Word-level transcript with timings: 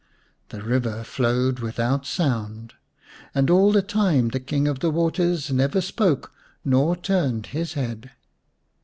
The 0.49 0.63
river 0.63 1.03
flowed 1.03 1.59
without 1.59 2.07
sound. 2.07 2.73
And 3.35 3.51
all 3.51 3.71
the 3.71 3.83
time 3.83 4.29
the 4.29 4.39
King 4.39 4.67
of 4.67 4.79
the 4.79 4.89
Waters 4.89 5.51
never 5.51 5.79
spoke 5.79 6.33
nor 6.65 6.95
turned 6.95 7.45
his 7.53 7.73
head. 7.73 8.09